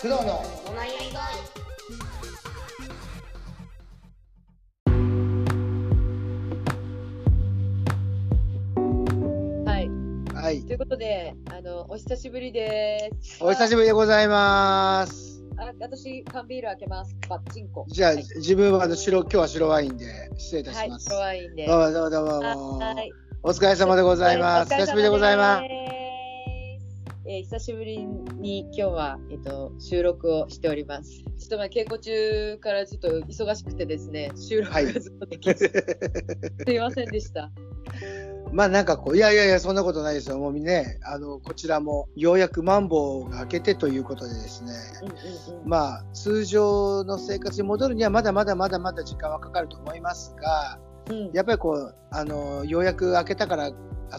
[0.00, 0.44] 工藤のお
[0.76, 1.18] 悩み相
[9.64, 9.90] はい。
[10.36, 13.42] はいということで、あの、お久しぶりです。
[13.42, 17.16] お久しぶりでございますあ、私、缶ビール開けます。
[17.28, 17.84] パッチンコ。
[17.88, 21.66] じゃあ、はい、自分はあの白今日は白ワインで失礼いたはい、します、白ワインで。
[21.66, 23.10] どうもどうもどうもはい。
[23.42, 25.97] お疲れ様でございます久しぶりでございますす。
[27.30, 31.10] えー久しぶりに今日は、えっと、収録をしております。
[31.10, 35.68] ちょっとまあ稽古中からちょっと忙しくてですね、収録がはいずっとできず、
[36.66, 37.52] すいませんでした。
[38.50, 45.68] まあなんかこういやいやいやそんなことないですよもうねあのこちらもようやくマンボウが明けてということでですねうんうんうん。
[45.68, 51.30] まあ通常の生活に戻るにはまだまだまだまだ時間はかかると思いますがうん。
[51.32, 53.70] やっぱりこうあのようやく明けたから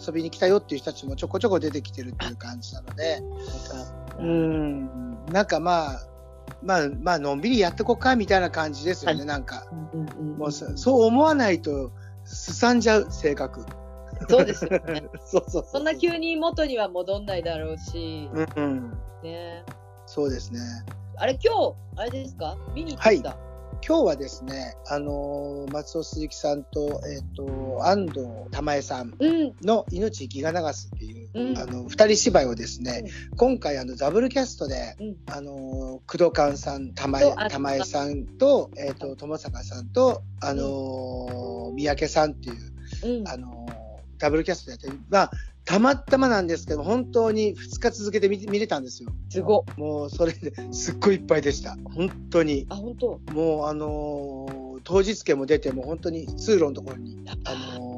[0.06, 3.22] 遊びに来たよっていう人たちもちょこちょこ出てきてるっていう感じなので。
[4.20, 5.26] うん。
[5.26, 6.08] なんかまあ
[6.64, 9.66] まあまあのんびりやってこっかみたいな感じですよね、はなんか。
[9.94, 10.38] うんうんうん。
[10.38, 11.92] もうそそう思わないと
[12.26, 13.66] すさんじゃう性格。
[14.28, 15.04] そうですよね。
[15.26, 19.64] そうそうそんな急に元には戻んないだろうし、うん、うん、ね。
[20.06, 20.60] そうですね。
[21.16, 22.58] あれ、今日、あれですか？
[22.74, 23.38] 見に行ってきた。
[23.86, 29.56] 今日はですねあのー松尾鈴木さんと,、えっと安藤玉恵さんうん。
[29.62, 31.58] の「命ギガ流す」っていう、うん。
[31.58, 33.04] あの二人芝居をですね、
[33.38, 35.16] 今回あのダブルキャストで、うん。
[35.28, 43.28] あのー工藤勘さん玉江さんと,、えっと友坂さんと、あのー三宅さんっていう、うん。
[43.28, 43.70] あのー
[44.18, 45.32] ダブルキャストでやってまあ
[45.70, 49.66] たまたまなんですけど本当に2日続けて見見れたんですよすご。
[49.78, 53.22] もうそれですっごいいっぱいでした本当にあ、本当。
[53.34, 57.89] もうあのー当日券も出てもう本当に通路のところにあのー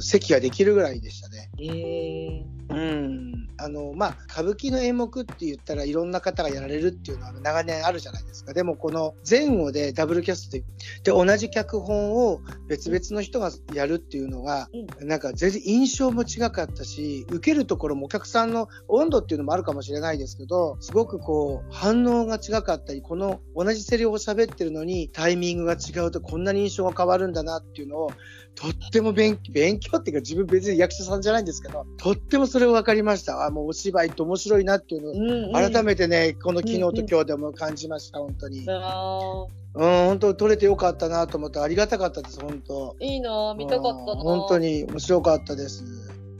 [0.00, 1.50] 席ができるぐらいでしたね。
[1.58, 3.48] ええうん。
[3.58, 8.54] あのまあ歌舞伎の演目って言ったらいろんな方がやられるっていうのは長年あるじゃないですか。
[8.54, 10.64] でもこの前後でダブルキャストで
[11.04, 14.68] で同じ脚本を別々の人がやるっていうのが、
[15.00, 28.12] なんか全然印象も違かったし受けるところもお客さんの温度っていうのもあるかもしれないですけどすごくこう反応が違かったりこの同じセリフを喋ってるのにタイミングが違うとこんなに印象が変わるんだなっていうのを
[28.54, 29.38] とっても勉
[29.80, 35.52] 勉強っていうか自分別に役者さんじゃないんですけどとってもそれを分かりましたあもうお芝居って面白いなっていうのをうんうん。
[35.52, 44.12] 改めてねこの昨日と今日でも感じました本当にうんあ本当撮れてよかったなと思ってありがたかったです本当ーいいな、見たかったな。
[44.12, 44.58] うん本当。
[44.58, 45.84] に面白かったです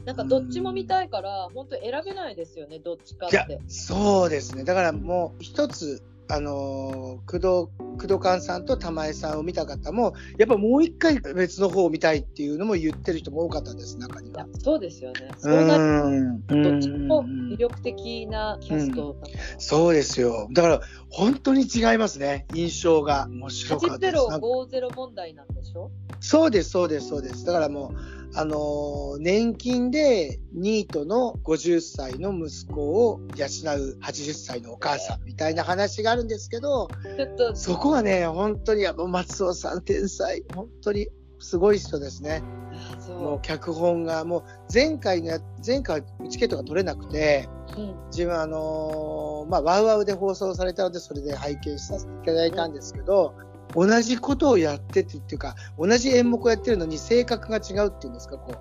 [0.05, 3.61] なんかどっちも見たいから、本当選べないですよね、どっちかって。
[3.67, 6.01] そうですねだからもう一つ
[6.33, 7.41] あのー工藤
[7.97, 14.47] 工藤勘さんと玉江さんを見た方もやっぱもう一回別の方を見たいっていうのも言ってる人も多かったです中には。
[14.59, 15.29] そうですよね。
[15.37, 19.59] そうなるんどっちもうん魅力的なキャストだから。
[19.59, 20.47] そうですよ。
[20.51, 22.47] だから本当に違いますね。
[22.53, 23.27] 印象が。
[23.29, 24.47] 面白かったですなんか。
[24.47, 25.91] 8050問題なんでしょ？
[26.19, 27.45] そうですそうですそうです。
[27.45, 41.07] だからもうあのー年金でニートの50歳の息子を養う80歳のお母さんみたいな話があるんですけどちょっと、そこはね、本当に、やっぱ松尾さん天才、本当に
[41.39, 42.41] すごい人ですね。
[43.09, 44.43] もう脚本が、もう
[44.73, 47.81] 前回のや、前回チケットが取れなくて、う。
[47.81, 53.33] うん自分あのーまあ、ワウワウで放送されたので、それで拝見させていただいたんですけど、
[53.73, 58.55] 同じことをやっててっていうか、同じ演目をやってるのに性格が違うっていうんですか、こ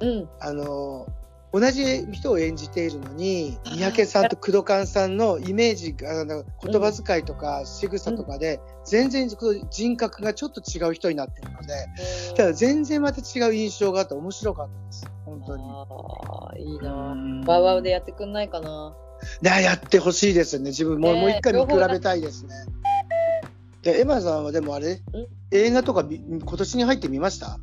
[0.00, 0.06] う。
[0.06, 0.28] うん。
[0.40, 9.28] あのー同じ人を演じているのに、三宅さんと工藤勘さんのイメージが、あの言葉遣いとか仕草とかで、全然
[9.70, 11.86] 人格がちょっと違う人になってるので、
[12.36, 15.06] ただ全然また違う印象があって面白かったです。
[15.24, 15.62] 本当に。
[15.64, 15.86] あ
[16.50, 17.12] あ、いいな。
[17.12, 18.96] うんワウワウでやってくんないかな。
[19.40, 20.70] ねやってほしいですよね。
[20.70, 22.54] 自分も、ねもう一回見比べたいですね。
[23.84, 25.00] で、エマさんはでもあれ
[25.50, 27.58] 映画とかみ今年に入って見ました？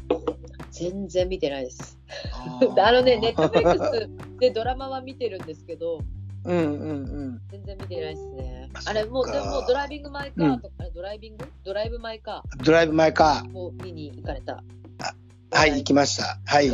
[0.71, 1.97] 全然見てないです。
[2.79, 5.99] あのね、ネットフリックスでドラマは見てるんですけど、
[6.45, 6.93] うんうんう
[7.33, 7.41] ん。
[7.51, 8.89] 全然見てないですねあ。
[8.89, 11.45] あれ、もう、でももうドライビングマイカーとか、あれドライビング？
[11.63, 14.63] ドライブマイカドライブ・マイ・カーを見に行かれた。
[14.99, 15.57] ー。
[15.57, 16.39] はい、行きました。
[16.45, 16.71] はい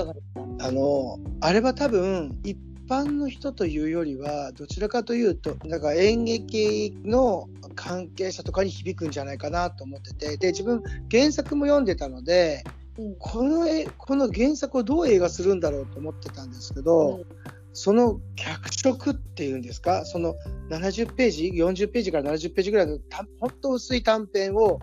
[0.60, 10.82] あの、あれは多分、一般の人というよりは、どちらかというと、なんか演劇の関係者とかに響くんじゃないかなと思ってて、で、自分、
[11.12, 12.64] 原作も読んでたので、
[12.98, 13.16] うん。
[13.20, 17.26] この絵、この原作をどう映画するんだろうと思ってたんですけど、うん。
[17.74, 20.36] その脚色っていうんですか、その
[20.72, 24.80] 70ページ、40ページから70ページぐらいのたほんと薄い短編を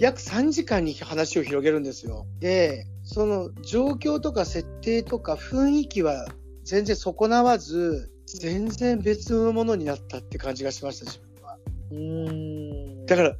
[0.00, 2.26] 約3時間に話を広げるんですよ。
[2.40, 6.26] で、その状況とか設定とか雰囲気は
[6.68, 11.56] 全然損なわず、全然別のものになったって感じがしました、自分は。
[11.90, 13.06] うーん。
[13.06, 13.36] だから、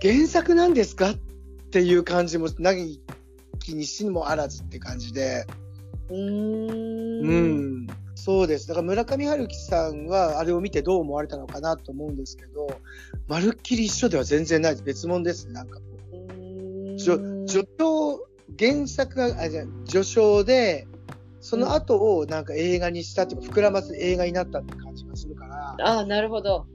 [0.00, 1.14] 原作なんですかっ
[1.72, 3.00] ていう感じも、何
[3.58, 5.46] 気にしもあらずって感じで、
[6.10, 7.28] うーん。
[7.28, 7.32] う
[7.82, 8.68] ん、そうです。
[8.68, 12.68] だから村上春樹さんはあれを見てどう思われたのかなと思うんですけど、
[13.26, 14.84] まるっきり一緒では全然ないです。
[14.84, 15.54] 別物ですね。
[15.54, 15.82] なんかこ
[16.12, 16.92] う。
[16.94, 16.96] う。
[16.96, 20.86] 序序章、原作が、あ、じゃあ序章で、
[21.40, 26.66] その後をなんか映画にしたっていうか、膨らませ映画になったって感じがするから、ああ、なるほど。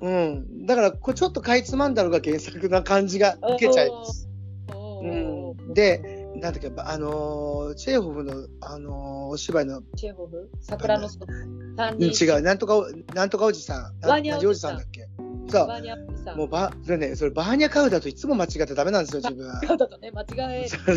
[0.00, 0.66] うん。
[0.66, 4.28] だから、こうちょっとかいつまんだのが原作な感じが受けちゃいます。
[4.74, 5.74] おうーん。
[5.74, 10.50] で、なんだっけ、あのーチェーホフの、あのーお芝居の、チェーホフ？
[10.60, 14.00] 桜のうん、人違う、なんとかお、なんとかおじさん。
[14.00, 15.06] なワーニャ何おじさんだっけ？
[15.50, 15.66] そう。
[15.66, 16.36] バーニャおじさん。
[16.36, 19.60] もうば、それね、それバーニャカウダといつも間違ってダメなんですよ、自分は。
[19.66, 20.96] そうだとね、間違えそう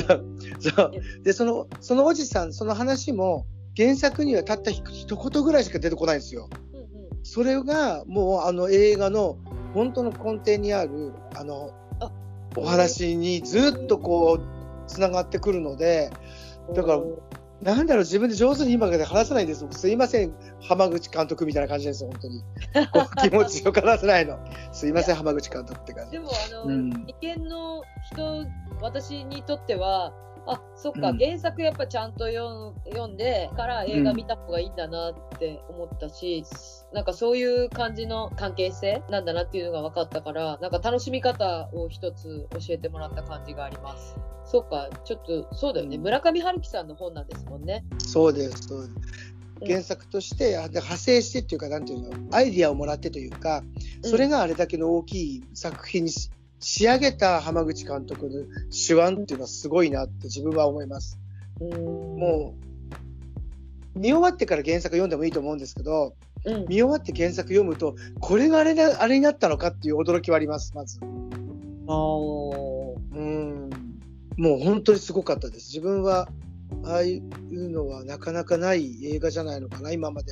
[0.59, 0.93] そう。
[1.23, 3.45] で、その、そのおじさん、その話も、
[3.75, 6.49] 原作にはたったひ一言ぐらいしか出てこないんですよ。
[6.73, 6.83] うんうん
[7.25, 9.37] それが、もうあの映画の
[9.73, 11.71] 本当の根底にある、あの、
[12.01, 12.11] あ
[12.57, 16.11] お話にずっとこう、つながってくるので、
[16.75, 17.21] だからお
[17.63, 19.69] なんだろう、自分で上手に今から話せないんですよ。
[19.71, 22.43] すいません、浜口監督みたいな感じですよ、本当に。
[23.29, 24.37] 気持ちよく話せないの。
[24.71, 26.09] すいません、浜口監督って感じ。
[26.09, 28.45] ーでも、あの、うん意見の人、
[28.81, 30.13] 私にとっては、
[30.45, 36.43] あ、そっか、うん原作やっぱちゃんと読んでから映画見た方がいいんだなって思ったし、
[36.93, 44.15] なんかそういう感じの関係性なんだなっていうのが分かったから、なんか楽しみ方を一つ教えてもらった感じがあります。
[44.45, 45.95] そっか、ちょっと、そうだよね。
[45.95, 47.85] うん村上春樹さんの本なんですもんね。
[47.97, 48.89] そうです、そうです。
[48.89, 49.33] うん
[49.65, 53.63] 原作として、あで派生してっていうか、なんていうの、アイディアをもらってというか、
[54.01, 56.29] それがあれだけの大きい作品にし
[56.63, 61.19] 仕上げた浜口監督の手腕っていうのはすごいなって自分は思います。
[61.59, 62.55] うん、も
[63.95, 66.15] う、見終わってから原作読んでもいいと思うんですけど、
[66.45, 70.99] うん、見終わって原作読むと、これがあれだ、あれになったのかっていう驚きはあります、まず。
[71.01, 73.69] あーうん。
[74.37, 75.67] もう本当にすごかったです。
[75.67, 76.29] 自分は、
[76.85, 77.21] ああい
[77.51, 80.31] うのはなかなかない映画じゃないのかな、今まで。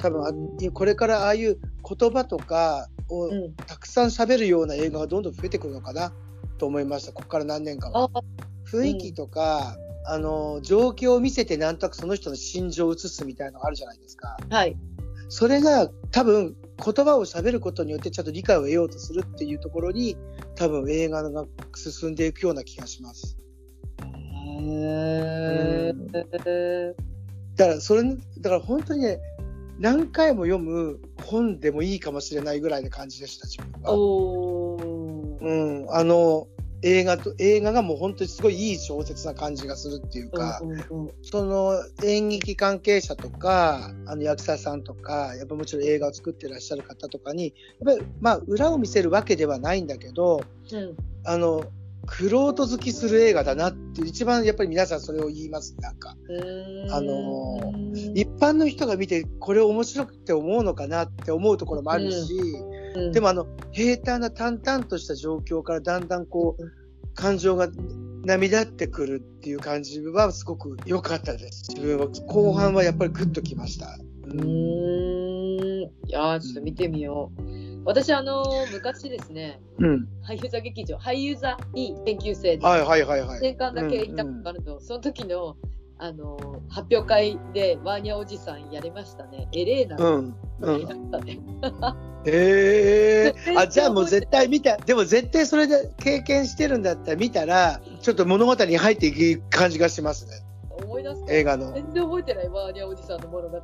[0.00, 0.32] 多分あ、
[0.72, 1.58] これからああいう
[1.98, 6.12] 言葉とかをうん、たくさん喋るような映画がどんどん増えてくるのかな？
[6.58, 7.12] と思いました。
[7.12, 8.08] ここから何年かは。
[8.14, 8.22] あ
[8.64, 9.76] 雰囲気とか、
[10.06, 14.36] あの、状況を見せてなんとなくその人の心情を映すみたいなのがあるじゃないですか。
[14.48, 14.76] はい。
[15.28, 20.16] それが多分言葉を喋ることによってちゃんと理解を得ようとするっていうところに
[20.54, 23.36] 多分映画が進んでいくような気がします。
[24.02, 26.94] へー
[27.56, 29.18] だからそれ、だから本当にね、
[29.80, 33.94] 何回も読む本でもいいかもしれないぐらいな感じでした、自分は。
[33.94, 35.40] おー。
[35.40, 36.48] うん、あの、
[36.82, 41.12] 映画と、映画がもう本当にすごいいい小説な感じがするっていうか、うんうんうん。
[41.22, 50.42] その演劇関係者とか、あの役者さんとか、やっぱもちろん映画を作ってらっしゃる方とかに、やっぱりまあ裏を見せるわけではないんだけど、
[50.72, 50.96] うん。
[51.24, 51.64] あの、
[52.10, 56.16] クロート好きする映画だなって、一番やっぱり皆さんそれを言います、なんか。
[56.90, 57.60] あの
[58.14, 62.34] 一般の人が見てこれ面白くて思うのかなって思うところもあるし、
[62.96, 67.68] うんでもあの、平坦な淡々とした状況からだんだんこう、感情が
[68.24, 71.72] 涙ってくるっていう感じはすごく良かったです。
[71.72, 73.86] 自分は後半はやっぱりグッときました。
[74.24, 77.42] うーんいやーちょっと見てみよう。
[77.90, 80.08] 私、あのー昔ですね、うん。
[80.24, 83.40] 俳優座劇場、俳優座に研究生で、はいはいはいはい。
[83.40, 85.56] 年間だけ行ったことがあるの、その時の、
[85.98, 89.48] あのー発表会でワーニャおじさんやりましたね。
[89.52, 90.36] エレーナうん。
[90.60, 90.80] うん。
[90.80, 91.40] やったね。
[92.26, 94.76] ええ全然あ、じゃあもう絶対見た。
[94.76, 100.32] でも絶対それで経験してるんだったら見たら、ちょっと物語に入っていく感じがしますね。
[100.84, 101.72] 思い出すか映画の。
[101.72, 103.58] 全然覚えてない、ワーニャおじさんの物語。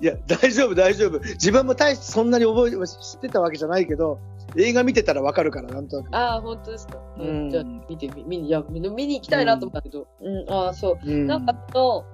[0.00, 1.18] いや、大丈夫大丈夫。
[1.20, 4.18] 自分も大してそんなに覚え、知ってたわけじゃないけど、
[4.56, 6.16] 映画見てたらわかるから、なんとなく。
[6.16, 6.98] ああ、本当ですか。
[7.18, 10.06] ううんん、じゃあ見てみ、見に、いや、見に行きたいなと思ったけど。
[10.20, 11.10] うん、ああ、そう。
[11.10, 12.04] うんなんかあの、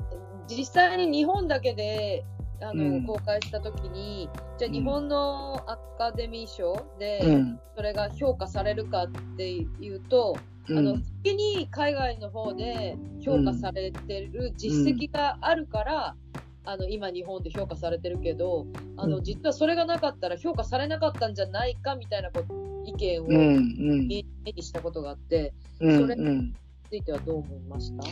[0.49, 2.25] 実際に日本だけで、
[2.61, 7.61] あの、うん公開したときに、じゃあ日本のアカデミー賞で、うん。
[7.77, 16.17] それが評価されるかっていうと、うんあの、先に海外の方で評価されてる実績があるから、
[16.65, 22.55] あの、今日本で評価されてるけど、あの、うん実はそれがなかったら評価されなかったんじゃないかみたいなこと
[22.85, 23.29] 意見を。
[23.29, 26.01] 目にしたことがあって、うん。
[26.01, 26.39] それうん。
[26.49, 26.55] に
[26.91, 28.05] ついてはどう思いました？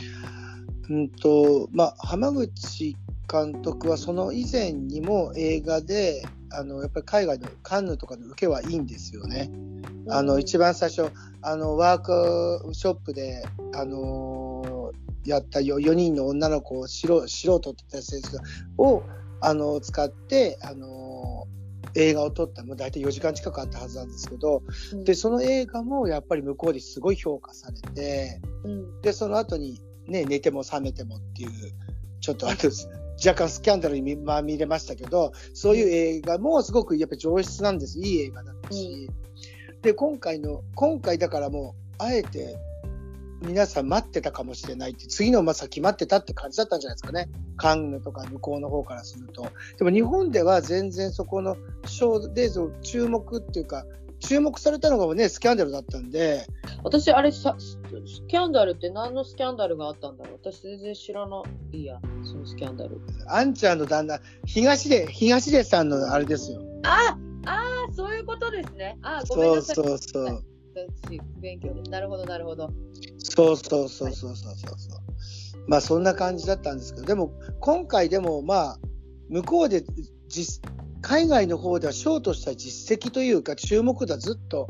[0.89, 2.95] うんと、まあ、浜口
[3.31, 9.51] 監督はその以前にも映画で、あの、やっぱり海外のカンヌとかの受けはいいんですよね。
[10.09, 11.11] あの、一番最初、
[11.41, 14.75] あの、ワークショップで、あのー
[15.25, 18.37] やったよ4人の女の子を素人素人って言った先生
[18.77, 19.01] を、
[19.41, 21.55] あの、使って、あのー
[21.95, 22.63] 映画を撮った。
[22.63, 24.61] もう大体4時間近くあったはずなんですけど、
[24.93, 25.03] うん。
[25.03, 29.01] で、その映画もやっぱり向こうですごい評価されて、うん。
[29.01, 31.49] で、その後にね、寝ても覚めてもっていう、
[32.19, 32.69] ちょっとあと、
[33.23, 37.99] 若干スキャンダルにまみれましたけど、そういう映画もすごくやっぱり上質なんです。
[37.99, 39.09] いい映画だったし。
[39.81, 42.57] で、今回の、今回だからもう、あえて、
[43.41, 47.29] 皆さん待ってたかもしれないって、次のまさ決まってたって感じだったんじゃないですかね。
[47.57, 49.47] カンヌとか向こうの方からすると。
[49.77, 51.55] でも日本では全然そこの
[51.85, 53.85] 賞でそう注目っていうか、
[54.27, 56.45] 注目されたのがね、スキャンダルだったんで、
[56.83, 60.39] 私、あれさ、ススキャンダルって何のスキャンダルがあったんだろう？
[60.41, 62.99] 私全然知らないや、そのスキャンダル。
[63.27, 66.61] あんちゃんの旦那、東出、東出さんのあれですよ。
[66.83, 67.51] ああ
[67.89, 68.97] あ、そういうことですね。
[69.01, 69.75] あーごめんそうなさい。
[69.75, 70.43] そうそう。
[70.75, 71.89] 私、不勉強で。
[71.89, 72.69] なるほど、なるほど。
[73.19, 74.99] そうそうそうそうそうそうそう。
[75.67, 78.79] まあそんな感じだったんですけど、でも今回でもまあ、
[79.29, 79.83] 向こうで
[80.27, 80.61] 実、
[81.05, 84.69] 海外の方では賞とした実績というか注目度はずっと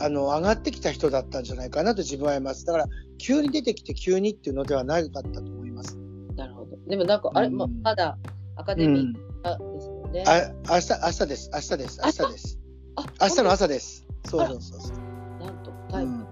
[0.00, 2.66] あの上がってきた人だったんじゃないかなと自分は思います。
[2.66, 2.86] だから
[3.18, 5.96] 急に出てきて急にっていうのではなかったと思います。
[6.34, 6.76] なるほど。
[6.88, 8.18] でもなんか、あれ、うんままだ
[8.56, 9.12] アカうデミん。
[9.44, 10.24] ーですよね。
[10.26, 11.50] あ、明日、明日です。
[11.54, 12.00] 明日です。
[12.04, 12.32] 明日？
[12.32, 12.58] です。
[12.96, 14.04] あ明日の朝です。
[14.28, 15.44] そうそうそうそう。
[15.44, 16.26] なんと、はい、うん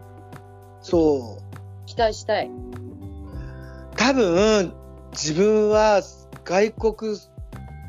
[0.82, 1.86] そう。
[1.86, 2.50] 期待したい。
[3.96, 4.74] 多分、
[5.12, 6.02] 自分は
[6.44, 7.16] 外国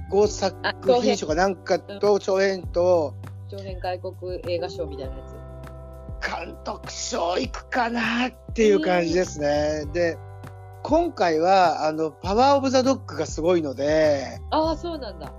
[0.10, 0.56] 語作
[1.02, 3.16] 品賞かなんかと長編と
[3.50, 5.36] 長編外国映画賞みたいなやつ。
[6.28, 9.86] 監督賞行くかなっていう感じですね。
[9.94, 10.18] で、
[10.84, 15.32] 今回は、あの、パワーオブザドッグがすごいので、ああ、そうなんだ。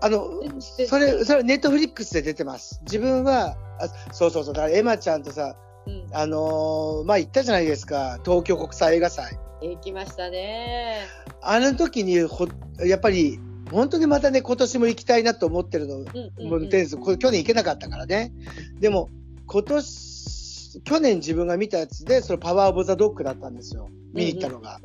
[0.00, 0.40] あの、
[0.76, 2.80] でそれ、それネットフリックスで出てます。
[2.82, 6.06] 自分は、あそうそうそう、だからエマちゃんとさ、うん。
[6.12, 9.38] あのーまあ、行ったじゃないですか、東京国際映画祭。
[9.62, 11.06] 行きましたね。
[11.40, 12.46] あの時にほ、
[12.84, 16.06] やっぱり、本当にまたね、今年も行きたいなと思ってるの、うん
[16.38, 18.32] うん、もうテニスこれ去年行けなかったからね。
[18.80, 19.08] でも、
[19.46, 23.88] 今年、去年自分が見たやつで、そのパワーオブザドッグだったんですよ。
[24.12, 24.80] 見に行ったのが。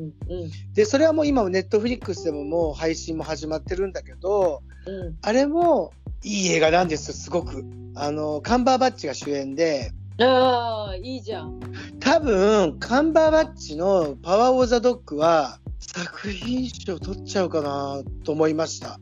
[0.74, 5.18] で、それはもう今もネットフリックスでももう配信も始まってるんだけど、うん。
[5.22, 5.92] あれも
[6.24, 7.64] いい映画なんですよ、すごく。
[7.96, 11.60] あの、カンバーバッチが主演で、ああ、いいじゃん。
[12.00, 19.00] 多分、カンバーバッチのパワーオブザドッグは作品賞取っちゃうかなと思いました。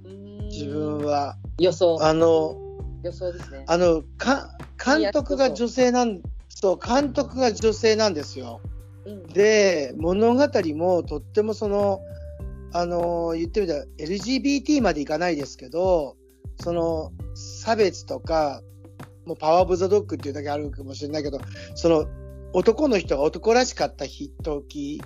[0.50, 1.38] 自分は。
[1.60, 1.98] 予想。
[2.02, 2.58] あの、
[3.04, 3.64] 予想ですね。
[3.68, 8.62] あの、か、監督が女性なん、そう、監督が女性なんですよ。
[9.06, 12.02] うん、で、物語もとってもその、
[12.74, 16.16] あの、言ってみたら LGBT までいかないですけど、
[16.60, 18.62] その、差別とか、
[19.26, 21.40] もうパワーオブザドッグっていうだけあるかもしれないけど、
[21.76, 22.08] その、
[22.54, 25.02] 男の人が男らしかった日時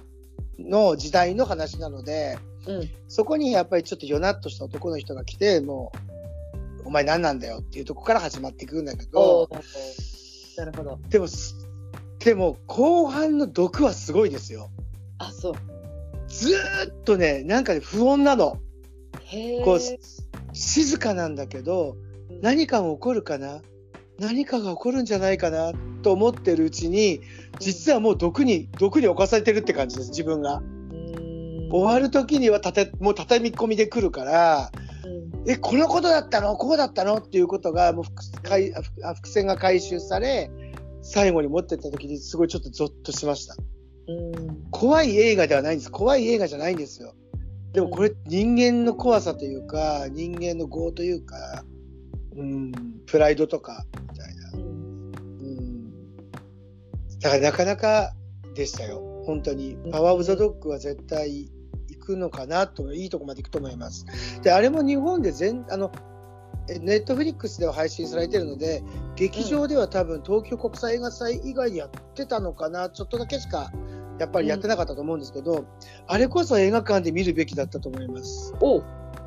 [0.59, 2.89] の時代の話なので、うん。
[3.07, 5.91] そこにやっぱりちょっとよなっとした男の人が来て、も
[6.83, 10.99] う、お前何なんだよっていうとこから始まっていくんだけおど、ーなるほど。
[11.09, 11.55] でも、す
[12.19, 14.71] でも後半の毒はすごいですよ。
[15.19, 15.53] あ、そう。
[16.27, 18.59] ずーっとね、なんかね、不穏なの。
[19.25, 19.63] へえ。
[19.63, 19.79] こう、
[20.53, 21.97] 静かなんだけど、
[22.41, 23.61] 何かが起こるかな？
[24.17, 25.73] 何かが起こるんじゃないかな？
[26.01, 27.21] と思ってるうちに、
[27.59, 30.57] 実はもう毒に、毒に侵されてるって感じです、自分が。
[30.57, 30.75] うん
[31.71, 34.71] 終わる時にはたて、もう畳み込みで来るから、
[35.03, 36.55] うんえ、このことだったの？
[36.55, 37.17] こうだったの？
[37.17, 40.49] っていうことが、もう伏線が回収され、
[41.01, 43.55] 最後に持ってった時にすごいちょっとゾッとしました。
[44.07, 45.91] うん怖い映画ではないんです。
[45.91, 47.13] 怖い映画じゃないんですよ。
[47.73, 51.65] でもこれ人間の怖さというか、人間の業というか、
[52.35, 52.71] うん、
[53.05, 53.85] プライドとか、
[57.25, 58.13] だからなかなか
[58.53, 59.01] でしたよ。
[59.25, 59.75] 本当に。
[59.91, 61.49] パワーオブザドッグは絶対
[61.89, 64.05] 行くのかなと、いいとこまで行くと思います。
[64.43, 65.91] で、あれも日本で全、あの、
[66.69, 68.83] えネットフリックスでは配信されてるので、
[69.15, 73.71] 劇場では多分東京国際映画祭以外でやってたのかな、ちょっとだけしか
[74.19, 75.65] やっぱりやってなかったと思うんですけど、
[76.05, 78.53] あれこそ映画館で見るべきだったと思います。
[78.61, 78.83] おへ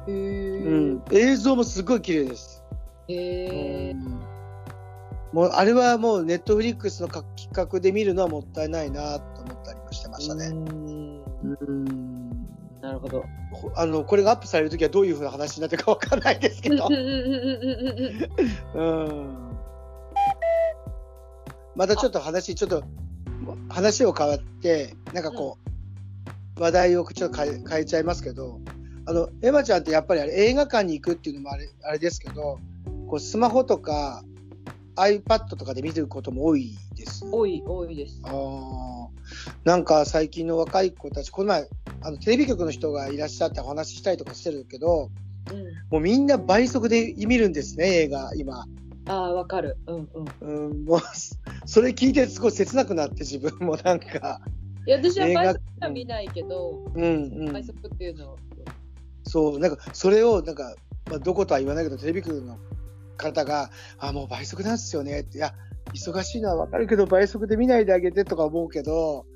[0.07, 0.13] え。
[0.13, 2.63] うん、映像もすごい綺麗です。
[3.09, 3.91] へえ。
[3.91, 4.38] うん
[5.33, 10.47] もうあれはもうネットフリックスの企画で見るのはもったいないなと思ったりもしてましたね。
[10.47, 11.23] うん
[11.61, 12.29] うん
[12.81, 13.25] なるほど。
[13.53, 16.89] ほあのこれがアップされるときはどういうふうな話になってるかわかんないですけど
[18.75, 19.49] うん
[21.79, 22.83] またちょっと話、ちょっと
[23.69, 25.59] 話を変わって、なんかこ
[26.59, 28.61] う、話題をちょっと変え変えちゃいますけど、
[29.07, 32.59] あの、エマちゃんってやっぱりあれ映画館に行くっていうのもあれあれですけど、
[33.09, 34.25] こうスマホとか
[34.99, 37.25] iPad とかで見てることも多いです。
[37.31, 38.21] 多い、多いです。
[38.25, 39.09] あー
[39.65, 41.69] なんか最近の若い子たち、この前、
[42.03, 45.11] あのテレビ局の人がいらっしゃってお話ししたりとかしてるけど、
[45.91, 48.65] もうみんな倍速で見るんですね、映画、今。
[49.07, 49.79] ああ、わかる。
[49.87, 50.09] うん
[50.43, 50.69] うん。
[50.71, 51.01] うん、もう、
[51.67, 54.41] それ聞いてすごい切なくなって、自分もなんか。
[54.87, 57.53] いや、私は倍速は見ないけど、うんうん。
[57.53, 58.39] 倍速っていうのを。
[59.25, 60.75] そう、なんか、それを、なんか、
[61.09, 62.59] まあ、どことは言わないけど、テレビ局の
[63.19, 65.53] 方が、あ、もう倍速なんですよねって、いや、
[65.93, 69.27] 忙しいのはわかるけど、倍速で見ないであげてとか思うけど、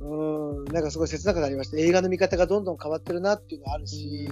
[0.00, 1.78] うん、うんなんかすごい切なくなりました。
[1.78, 4.28] 映画の見方がどんどん変わってるなっていうのはあるし、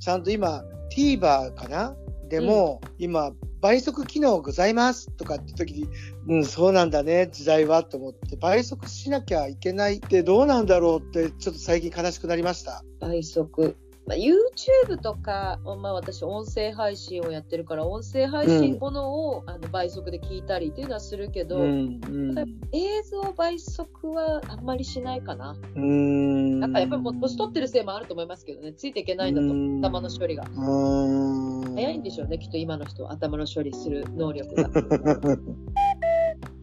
[0.00, 1.96] ちゃんと今、TVer かな？
[2.28, 5.88] でも、今、倍速機能ございますとかって時に、
[6.28, 12.84] うん、そうなんだね、時代はと思って、倍速しなきゃいけないってどうなんだろうって、ちょっと最近悲しくなりました。
[13.00, 13.74] 倍速。
[14.06, 22.38] まあ、YouTube とか、まあ、私音声配信をやってるから音声配信ものを、うん、あの倍速で聞いたりっていうのはするけど、うんうん、
[22.72, 25.56] 映像倍速はあんまりしないかな。
[25.74, 30.44] うんなんかやっぱりもう年取ってるせいもあると思いますけどねついていけないんだと頭の処理が。
[31.74, 34.70] 早いんでしょうねきっと今の人頭の処理する能力が。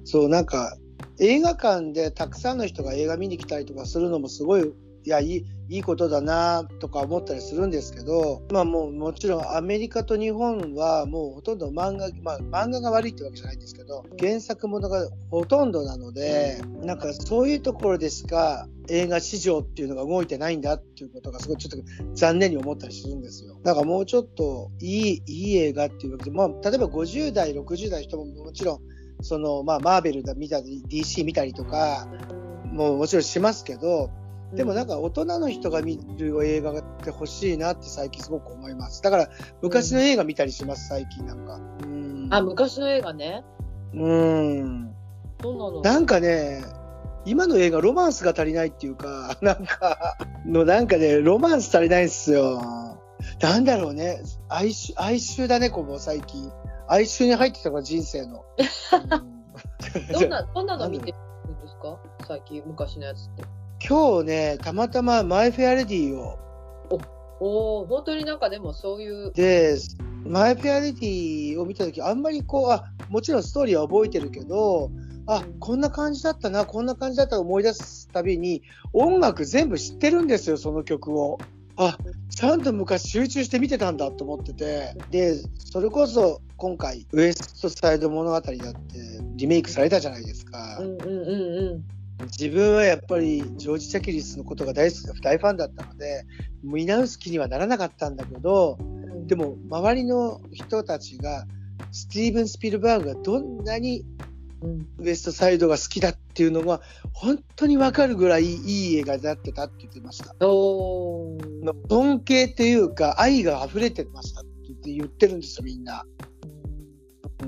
[0.06, 0.78] そうなんか
[1.20, 21.78] 映画館でたくさんの人が映画見に来たりとかするのもすごいいやいいいいことだなとか思ったりするんですけど、まあもうもちろんアメリカと日本はもうほとんど漫画、まあ漫画が悪いってわけじゃないんですけど、原作ものがほとんどなので、なんかそういうところでしか映画市場っていうのが動いてないんだっていうことがすごいちょっと
[22.16, 23.58] 残念に思ったりするんですよ。
[23.64, 28.80] だからもうちょっといい、いい映画っていうわけで、まあ例えば50代、60代の人ももちろん、
[29.22, 32.10] そのまあマーベルだ見たり、DC 見たりとか、
[32.66, 34.10] もうもちろんしますけど、
[34.54, 39.02] でもなんか大人の人が見る映画って欲しいなって最近すごく思います。
[39.02, 39.30] だから
[39.62, 41.60] 昔の映画見たりします、最近なんか。
[41.84, 43.44] うんあ、昔の映画ね。
[43.94, 44.94] うん。
[45.40, 45.82] どんなの？
[45.82, 46.64] なんかね、
[47.26, 52.62] 今の映画ロマンスが足りないっていうか、 なんか、のなんかね、ロマンス足りないんですよ。
[53.42, 54.22] なんだろうね。
[54.50, 56.52] 哀愁、哀愁だね、ここ最近。
[56.88, 58.44] 哀愁に入ってたから人生の。
[60.12, 61.18] どんな、どんなの 見てる
[61.54, 62.00] んですか？
[62.28, 63.44] 最近、昔のやつって。
[63.88, 66.38] 今日ね、たまたまマイ・フェア・レディを。
[67.40, 69.32] おお本当になんかでもそういう。
[69.34, 69.76] で、
[70.24, 74.92] マイ・フェア・レディを見たとき、あんまりこう、あ、もちろんストーリーは覚えてるけど、
[75.26, 78.62] あ、こんな感じだったな、こんな感じだったと思い出すたびに、
[78.94, 81.40] 音楽全部知ってるんですよ、その曲を。
[81.78, 81.98] あ、
[82.30, 84.96] ちゃんと昔集中して見てたんだと思ってて。
[85.10, 88.60] で、それこそ今回、ウエストサイド物語だって
[89.36, 90.78] リメイクされたじゃないですか。
[90.80, 92.01] うんうんうんうん。
[92.26, 96.26] 自分はやっぱりジョージ・チャキリスのことが大好きで大ファンだったので
[96.64, 98.78] 見直す気にはならなかったんだけど、
[99.26, 101.46] でも周りの人たちが
[101.92, 104.06] スティーブン・スピルバーグがどんなに
[105.00, 106.82] ウエストサイドが好きだっていうのが
[107.14, 110.36] 本当に分かるぐらいいい映画だってたって言ってました。
[110.40, 114.44] 尊敬っていうか愛が溢れてましたっ
[114.84, 116.06] て言ってるんですよみんな。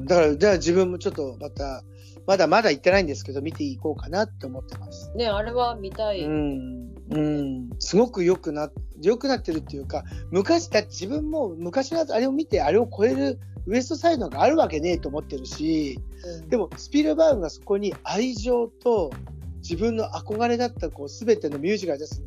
[0.06, 1.84] だからじゃあ自分もちょっとまた
[2.26, 5.12] まだまだ行ってないんですけど、見ていこうかなって思ってます。
[5.16, 6.22] ね、あれは見たい。
[6.22, 6.96] うん。
[7.10, 7.70] うん。
[7.80, 16.00] すごく良くな、良くなってるっていうか、昔、だって自分も昔のあれを見て、あれを超えるウエストサイドがあるわけねえと思ってるし、
[16.42, 19.12] うん、でもスピルバーグがそこに愛情と
[19.58, 22.24] 自分の憧れだったこう全てのミュージカルです。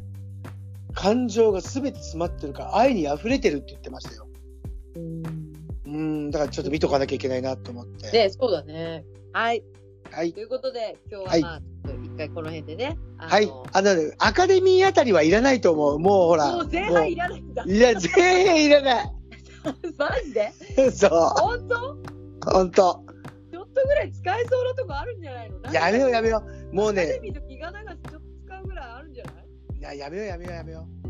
[0.95, 4.27] 感情が全て詰まってるから愛に溢れてるって言ってましたよ。
[4.97, 5.23] うん。
[5.85, 8.11] うん、だからちょっと見とかなきゃいけないなと思って。
[8.11, 9.05] ね、そうだね。
[9.35, 9.63] はい。
[10.11, 10.33] はい。
[10.33, 11.61] ということで、今日はまあ、
[12.05, 12.99] 一回この辺でね。
[13.19, 13.51] はい。
[13.73, 15.99] あの、アカデミーあたりはいらないと思う。
[15.99, 16.53] もうほら。
[16.53, 17.65] もう前半いらないんだ。
[17.65, 19.13] いや、前半いらない。
[19.99, 20.53] マジで？
[20.93, 21.11] そう。
[21.11, 21.77] 本当？
[22.51, 23.05] 本当。
[23.51, 25.73] ちょっとぐらい使えそうなとこあるんじゃないの？
[25.73, 26.43] やめようやめよ
[26.73, 26.75] う。
[26.75, 27.03] もうね。
[27.03, 29.35] アカデミーとギガ流しちょっと使うぐらいあるんじゃない？
[29.79, 31.09] いや、やめようやめようやめよう。